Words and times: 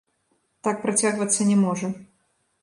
Так 0.67 0.79
працягвацца 0.85 1.47
не 1.51 1.59
можа. 1.65 1.93